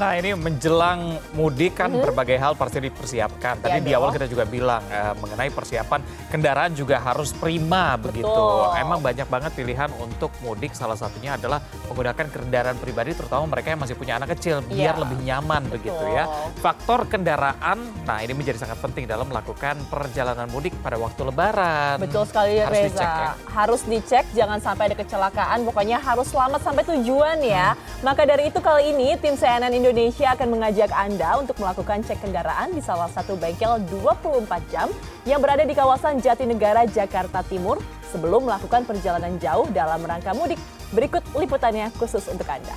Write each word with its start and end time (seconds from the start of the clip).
Nah 0.00 0.16
ini 0.16 0.32
menjelang 0.32 1.20
mudik 1.36 1.76
kan 1.76 1.92
hmm. 1.92 2.00
berbagai 2.00 2.40
hal 2.40 2.56
pasti 2.56 2.80
dipersiapkan. 2.80 3.60
Tadi 3.60 3.84
ya 3.84 3.84
di 3.84 3.92
awal 3.92 4.16
kita 4.16 4.24
juga 4.24 4.48
bilang 4.48 4.80
eh, 4.88 5.12
mengenai 5.20 5.52
persiapan 5.52 6.00
kendaraan 6.32 6.72
juga 6.72 6.96
harus 6.96 7.36
prima 7.36 8.00
Betul. 8.00 8.24
begitu. 8.24 8.44
Emang 8.80 9.04
banyak 9.04 9.28
banget 9.28 9.52
pilihan 9.52 9.92
untuk 10.00 10.32
mudik. 10.40 10.72
Salah 10.72 10.96
satunya 10.96 11.36
adalah 11.36 11.60
menggunakan 11.92 12.32
kendaraan 12.32 12.80
pribadi, 12.80 13.12
terutama 13.12 13.44
mereka 13.52 13.76
yang 13.76 13.80
masih 13.84 13.92
punya 13.92 14.16
anak 14.16 14.32
kecil, 14.40 14.64
biar 14.64 14.96
ya. 14.96 15.00
lebih 15.04 15.18
nyaman 15.20 15.68
Betul. 15.68 15.74
begitu 15.76 16.04
ya. 16.16 16.24
Faktor 16.64 17.04
kendaraan, 17.04 17.78
nah 18.08 18.24
ini 18.24 18.32
menjadi 18.32 18.56
sangat 18.64 18.80
penting 18.80 19.04
dalam 19.04 19.28
melakukan 19.28 19.76
perjalanan 19.92 20.48
mudik 20.48 20.72
pada 20.80 20.96
waktu 20.96 21.28
Lebaran. 21.28 22.00
Betul 22.00 22.24
sekali 22.24 22.56
harus 22.56 22.72
Reza. 22.72 22.96
Dicek, 22.96 23.12
ya? 23.12 23.30
Harus 23.52 23.80
dicek, 23.84 24.24
jangan 24.32 24.58
sampai 24.64 24.88
ada 24.88 24.96
kecelakaan. 24.96 25.60
Pokoknya 25.68 26.00
harus 26.00 26.24
selamat 26.32 26.64
sampai 26.64 26.88
tujuan 26.88 27.36
ya. 27.44 27.76
Hmm. 27.76 28.00
Maka 28.00 28.24
dari 28.24 28.48
itu 28.48 28.64
kali 28.64 28.96
ini 28.96 29.20
tim 29.20 29.36
CNN 29.36 29.68
Indonesia 29.68 29.89
Indonesia 29.90 30.38
akan 30.38 30.54
mengajak 30.54 30.90
Anda 30.94 31.42
untuk 31.42 31.58
melakukan 31.58 32.06
cek 32.06 32.22
kendaraan 32.22 32.70
di 32.70 32.78
salah 32.78 33.10
satu 33.10 33.34
bengkel 33.34 33.82
24 33.90 34.46
jam 34.70 34.86
yang 35.26 35.42
berada 35.42 35.66
di 35.66 35.74
kawasan 35.74 36.22
Jatinegara, 36.22 36.86
Jakarta 36.86 37.42
Timur 37.42 37.82
sebelum 38.06 38.46
melakukan 38.46 38.86
perjalanan 38.86 39.34
jauh 39.42 39.66
dalam 39.74 39.98
rangka 40.06 40.30
mudik. 40.30 40.62
Berikut 40.94 41.26
liputannya 41.34 41.90
khusus 41.98 42.22
untuk 42.30 42.46
Anda. 42.46 42.70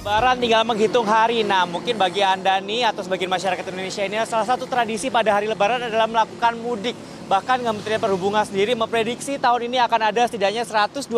Lebaran 0.00 0.40
tinggal 0.40 0.64
menghitung 0.64 1.04
hari. 1.04 1.44
Nah, 1.44 1.68
mungkin 1.68 2.00
bagi 2.00 2.24
Anda 2.24 2.56
nih 2.56 2.88
atau 2.88 3.04
sebagian 3.04 3.28
masyarakat 3.28 3.64
Indonesia 3.68 4.08
ini 4.08 4.16
salah 4.24 4.48
satu 4.48 4.64
tradisi 4.64 5.12
pada 5.12 5.36
hari 5.36 5.52
Lebaran 5.52 5.84
adalah 5.84 6.08
melakukan 6.08 6.56
mudik. 6.64 6.96
Bahkan 7.28 7.60
Kementerian 7.60 8.00
Perhubungan 8.00 8.40
sendiri 8.48 8.72
memprediksi 8.72 9.36
tahun 9.36 9.68
ini 9.68 9.84
akan 9.84 10.00
ada 10.00 10.24
setidaknya 10.24 10.64
120 10.64 11.12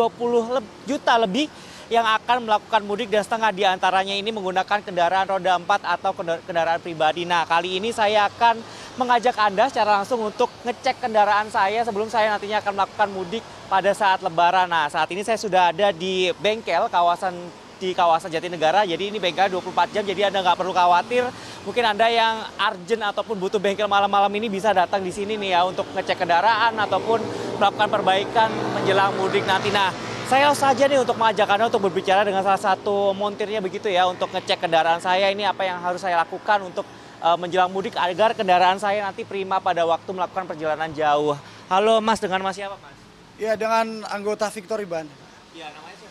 juta 0.89 1.13
lebih 1.15 1.47
yang 1.89 2.05
akan 2.05 2.45
melakukan 2.45 2.85
mudik 2.85 3.09
dan 3.09 3.25
setengah 3.25 3.49
di 3.49 3.65
antaranya 3.65 4.13
ini 4.13 4.29
menggunakan 4.29 4.85
kendaraan 4.85 5.25
roda 5.25 5.57
4 5.57 5.97
atau 5.97 6.11
kendaraan 6.45 6.77
pribadi. 6.77 7.25
Nah 7.25 7.49
kali 7.49 7.81
ini 7.81 7.89
saya 7.89 8.29
akan 8.29 8.61
mengajak 8.93 9.33
Anda 9.41 9.65
secara 9.73 9.97
langsung 9.97 10.21
untuk 10.21 10.53
ngecek 10.61 11.01
kendaraan 11.01 11.49
saya 11.49 11.81
sebelum 11.81 12.05
saya 12.05 12.29
nantinya 12.29 12.61
akan 12.61 12.73
melakukan 12.77 13.09
mudik 13.09 13.41
pada 13.65 13.89
saat 13.97 14.21
lebaran. 14.21 14.69
Nah 14.69 14.85
saat 14.85 15.09
ini 15.09 15.25
saya 15.25 15.41
sudah 15.41 15.73
ada 15.73 15.89
di 15.89 16.29
bengkel 16.37 16.85
kawasan 16.93 17.33
di 17.81 17.95
kawasan 17.97 18.29
Jatinegara. 18.29 18.85
Jadi 18.85 19.09
ini 19.09 19.17
bengkel 19.17 19.49
24 19.49 19.95
jam, 19.95 20.03
jadi 20.05 20.29
Anda 20.29 20.45
nggak 20.45 20.59
perlu 20.59 20.75
khawatir. 20.75 21.25
Mungkin 21.63 21.83
Anda 21.87 22.11
yang 22.11 22.43
urgent 22.59 23.01
ataupun 23.01 23.39
butuh 23.39 23.57
bengkel 23.57 23.87
malam-malam 23.89 24.29
ini 24.35 24.51
bisa 24.51 24.75
datang 24.75 25.01
di 25.01 25.09
sini 25.09 25.39
nih 25.39 25.57
ya 25.57 25.65
untuk 25.65 25.87
ngecek 25.95 26.21
kendaraan 26.21 26.75
ataupun 26.75 27.23
melakukan 27.57 27.89
perbaikan 27.89 28.51
menjelang 28.77 29.15
mudik 29.15 29.47
nanti. 29.47 29.71
Nah, 29.71 29.89
saya 30.29 30.53
saja 30.53 30.85
nih 30.85 31.01
untuk 31.01 31.17
mengajak 31.17 31.49
Anda 31.49 31.73
untuk 31.73 31.89
berbicara 31.89 32.21
dengan 32.21 32.45
salah 32.45 32.61
satu 32.61 33.17
montirnya 33.17 33.65
begitu 33.65 33.89
ya 33.89 34.05
untuk 34.05 34.29
ngecek 34.29 34.61
kendaraan 34.61 35.01
saya 35.01 35.33
ini 35.33 35.41
apa 35.41 35.65
yang 35.65 35.81
harus 35.81 36.05
saya 36.05 36.21
lakukan 36.21 36.69
untuk 36.69 36.85
uh, 37.17 37.33
menjelang 37.33 37.73
mudik 37.73 37.97
agar 37.97 38.37
kendaraan 38.37 38.77
saya 38.77 39.01
nanti 39.01 39.25
prima 39.25 39.57
pada 39.57 39.81
waktu 39.89 40.05
melakukan 40.13 40.45
perjalanan 40.45 40.93
jauh. 40.93 41.33
Halo 41.65 41.97
Mas, 41.97 42.21
dengan 42.21 42.45
Mas 42.45 42.61
siapa 42.61 42.77
Mas? 42.77 42.93
Ya 43.41 43.57
dengan 43.57 44.05
anggota 44.05 44.53
Victory 44.53 44.85
Ban. 44.85 45.09
Iya, 45.57 45.73
namanya 45.73 45.97
siapa? 45.97 46.08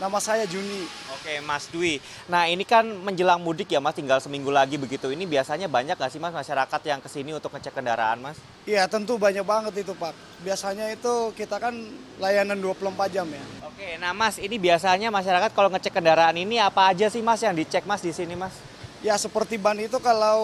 Nama 0.00 0.18
saya 0.24 0.48
Juni. 0.48 0.88
Oke, 1.12 1.44
Mas 1.44 1.68
Dwi. 1.68 2.00
Nah, 2.24 2.48
ini 2.48 2.64
kan 2.64 2.82
menjelang 2.82 3.36
mudik 3.36 3.68
ya, 3.68 3.76
Mas, 3.76 3.92
tinggal 3.92 4.18
seminggu 4.24 4.48
lagi 4.48 4.80
begitu. 4.80 5.12
Ini 5.12 5.28
biasanya 5.28 5.68
banyak 5.68 6.00
nggak 6.00 6.08
sih, 6.08 6.16
Mas, 6.16 6.32
masyarakat 6.32 6.80
yang 6.88 7.00
ke 7.04 7.08
sini 7.12 7.36
untuk 7.36 7.52
ngecek 7.52 7.76
kendaraan, 7.76 8.24
Mas? 8.24 8.40
Iya, 8.64 8.88
tentu 8.88 9.20
banyak 9.20 9.44
banget 9.44 9.84
itu, 9.84 9.92
Pak. 9.92 10.16
Biasanya 10.40 10.88
itu 10.96 11.36
kita 11.36 11.60
kan 11.60 11.76
layanan 12.16 12.56
24 12.56 13.12
jam 13.12 13.28
ya. 13.28 13.44
Oke, 13.68 14.00
nah 14.00 14.16
Mas, 14.16 14.40
ini 14.40 14.56
biasanya 14.56 15.12
masyarakat 15.12 15.52
kalau 15.52 15.68
ngecek 15.68 15.92
kendaraan 15.92 16.40
ini 16.40 16.56
apa 16.56 16.88
aja 16.88 17.12
sih, 17.12 17.20
Mas, 17.20 17.44
yang 17.44 17.52
dicek, 17.52 17.84
Mas, 17.84 18.00
di 18.00 18.16
sini, 18.16 18.32
Mas? 18.32 18.56
Ya, 19.04 19.18
seperti 19.20 19.60
ban 19.60 19.76
itu 19.76 20.00
kalau 20.00 20.40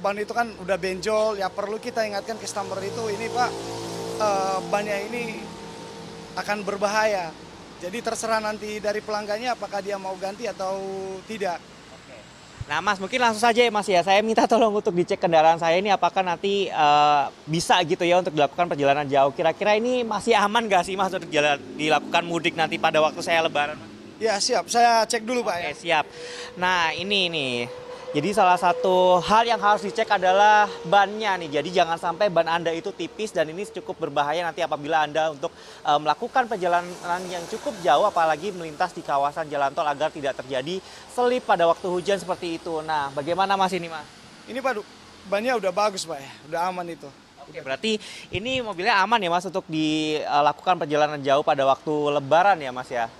ban 0.00 0.16
itu 0.16 0.30
kan 0.32 0.48
udah 0.62 0.78
benjol, 0.80 1.36
ya 1.36 1.52
perlu 1.52 1.76
kita 1.76 2.06
ingatkan 2.08 2.38
customer 2.40 2.78
itu, 2.80 3.02
ini 3.10 3.26
Pak, 3.30 3.50
uh, 4.22 4.58
bannya 4.70 4.96
ini 5.10 5.42
akan 6.38 6.62
berbahaya 6.62 7.34
jadi 7.78 7.98
terserah 8.02 8.42
nanti 8.42 8.82
dari 8.82 8.98
pelanggannya 8.98 9.54
apakah 9.54 9.78
dia 9.78 9.94
mau 9.96 10.14
ganti 10.18 10.50
atau 10.50 10.78
tidak. 11.30 11.62
Nah 12.68 12.84
Mas 12.84 13.00
mungkin 13.00 13.16
langsung 13.16 13.40
saja 13.40 13.64
ya 13.64 13.72
Mas 13.72 13.88
ya, 13.88 14.04
saya 14.04 14.20
minta 14.20 14.44
tolong 14.44 14.68
untuk 14.68 14.92
dicek 14.92 15.16
kendaraan 15.16 15.56
saya 15.56 15.80
ini 15.80 15.88
apakah 15.88 16.20
nanti 16.20 16.68
uh, 16.68 17.32
bisa 17.48 17.80
gitu 17.80 18.04
ya 18.04 18.20
untuk 18.20 18.36
dilakukan 18.36 18.68
perjalanan 18.68 19.08
jauh. 19.08 19.32
Kira-kira 19.32 19.80
ini 19.80 20.04
masih 20.04 20.36
aman 20.36 20.68
gak 20.68 20.84
sih 20.84 20.92
Mas 20.92 21.08
untuk 21.08 21.32
jalan, 21.32 21.56
dilakukan 21.80 22.28
mudik 22.28 22.52
nanti 22.52 22.76
pada 22.76 23.00
waktu 23.00 23.24
saya 23.24 23.40
lebaran? 23.40 23.80
Ya 24.20 24.36
siap, 24.36 24.68
saya 24.68 25.06
cek 25.08 25.24
dulu 25.24 25.46
Pak 25.48 25.56
Oke, 25.56 25.64
ya. 25.64 25.72
siap. 25.72 26.04
Nah 26.60 26.92
ini 26.92 27.32
nih, 27.32 27.54
jadi 28.08 28.32
salah 28.32 28.56
satu 28.56 29.20
hal 29.20 29.44
yang 29.44 29.60
harus 29.60 29.84
dicek 29.84 30.08
adalah 30.08 30.64
bannya 30.88 31.44
nih. 31.44 31.60
Jadi 31.60 31.76
jangan 31.76 32.00
sampai 32.00 32.32
ban 32.32 32.48
Anda 32.48 32.72
itu 32.72 32.88
tipis 32.88 33.36
dan 33.36 33.52
ini 33.52 33.68
cukup 33.68 34.08
berbahaya 34.08 34.40
nanti 34.40 34.64
apabila 34.64 35.04
Anda 35.04 35.28
untuk 35.36 35.52
uh, 35.84 36.00
melakukan 36.00 36.48
perjalanan 36.48 37.20
yang 37.28 37.44
cukup 37.52 37.76
jauh 37.84 38.08
apalagi 38.08 38.48
melintas 38.56 38.96
di 38.96 39.04
kawasan 39.04 39.52
jalan 39.52 39.76
tol 39.76 39.84
agar 39.84 40.08
tidak 40.08 40.40
terjadi 40.40 40.80
selip 41.12 41.44
pada 41.44 41.68
waktu 41.68 41.84
hujan 41.84 42.16
seperti 42.16 42.56
itu. 42.56 42.80
Nah, 42.80 43.12
bagaimana 43.12 43.60
Mas 43.60 43.76
ini, 43.76 43.92
Mas? 43.92 44.08
Ini 44.48 44.56
Pak, 44.64 44.80
bannya 45.28 45.60
udah 45.60 45.68
bagus 45.68 46.08
Pak 46.08 46.16
ya, 46.16 46.32
udah 46.48 46.60
aman 46.72 46.88
itu. 46.88 47.08
Oke, 47.44 47.60
berarti 47.60 48.00
ini 48.32 48.64
mobilnya 48.64 49.04
aman 49.04 49.20
ya 49.20 49.28
Mas 49.28 49.44
untuk 49.44 49.68
dilakukan 49.68 50.80
perjalanan 50.80 51.20
jauh 51.20 51.44
pada 51.44 51.60
waktu 51.68 51.92
lebaran 52.16 52.56
ya 52.56 52.72
Mas 52.72 52.88
ya? 52.88 53.12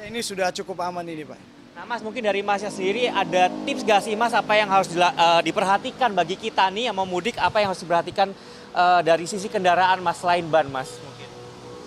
Ya, 0.00 0.08
ini 0.08 0.24
sudah 0.24 0.48
cukup 0.48 0.80
aman 0.80 1.04
ini 1.04 1.28
Pak. 1.28 1.53
Nah 1.74 1.82
Mas 1.90 2.06
mungkin 2.06 2.22
dari 2.22 2.38
Masnya 2.38 2.70
sendiri 2.70 3.10
ada 3.10 3.50
tips 3.66 3.82
gak 3.82 4.06
sih 4.06 4.14
Mas 4.14 4.30
apa 4.30 4.54
yang 4.54 4.70
harus 4.70 4.94
uh, 4.94 5.42
diperhatikan 5.42 6.14
bagi 6.14 6.38
kita 6.38 6.70
nih 6.70 6.86
yang 6.86 6.94
mau 6.94 7.02
mudik 7.02 7.34
apa 7.34 7.58
yang 7.58 7.74
harus 7.74 7.82
diperhatikan 7.82 8.30
uh, 8.70 9.02
dari 9.02 9.26
sisi 9.26 9.50
kendaraan 9.50 9.98
Mas 9.98 10.22
selain 10.22 10.46
ban 10.46 10.70
Mas? 10.70 10.94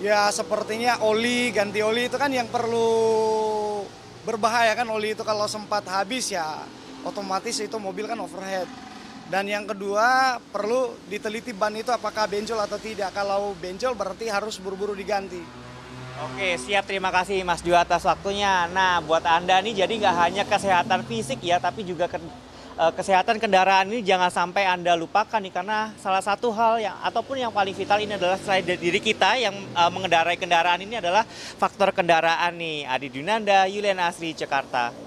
Ya 0.04 0.28
sepertinya 0.36 1.00
oli 1.08 1.56
ganti 1.56 1.80
oli 1.80 2.12
itu 2.12 2.20
kan 2.20 2.28
yang 2.28 2.52
perlu 2.52 2.84
berbahaya 4.28 4.76
kan 4.76 4.92
oli 4.92 5.16
itu 5.16 5.24
kalau 5.24 5.48
sempat 5.48 5.88
habis 5.88 6.36
ya 6.36 6.68
otomatis 7.08 7.56
itu 7.64 7.80
mobil 7.80 8.12
kan 8.12 8.20
overhead. 8.20 8.68
Dan 9.32 9.48
yang 9.48 9.64
kedua 9.64 10.36
perlu 10.52 11.00
diteliti 11.08 11.56
ban 11.56 11.72
itu 11.80 11.96
apakah 11.96 12.28
benjol 12.28 12.60
atau 12.60 12.76
tidak. 12.76 13.16
Kalau 13.16 13.56
benjol 13.56 13.96
berarti 13.96 14.28
harus 14.28 14.60
buru-buru 14.60 14.92
diganti. 14.92 15.40
Oke, 16.18 16.58
siap. 16.58 16.90
Terima 16.90 17.14
kasih 17.14 17.46
Mas 17.46 17.62
Dwi 17.62 17.78
atas 17.78 18.02
waktunya. 18.02 18.66
Nah, 18.74 18.98
buat 19.06 19.22
Anda 19.22 19.62
nih 19.62 19.86
jadi 19.86 19.94
nggak 20.02 20.16
hanya 20.18 20.44
kesehatan 20.50 21.06
fisik 21.06 21.38
ya, 21.46 21.62
tapi 21.62 21.86
juga 21.86 22.10
ke, 22.10 22.18
uh, 22.74 22.90
kesehatan 22.90 23.38
kendaraan 23.38 23.86
ini 23.94 24.02
jangan 24.02 24.34
sampai 24.34 24.66
Anda 24.66 24.98
lupakan 24.98 25.38
nih 25.38 25.54
karena 25.54 25.94
salah 26.02 26.26
satu 26.26 26.50
hal 26.50 26.82
yang 26.82 26.98
ataupun 27.06 27.38
yang 27.38 27.54
paling 27.54 27.78
vital 27.78 28.02
ini 28.02 28.18
adalah 28.18 28.42
selain 28.42 28.66
diri 28.66 28.98
kita 28.98 29.38
yang 29.38 29.54
uh, 29.78 29.94
mengendarai 29.94 30.42
kendaraan 30.42 30.82
ini 30.82 30.98
adalah 30.98 31.22
faktor 31.62 31.94
kendaraan 31.94 32.58
nih. 32.58 32.90
Adi 32.90 33.14
Dunanda, 33.14 33.70
Yulian 33.70 34.02
Asri, 34.02 34.34
Jakarta. 34.34 35.07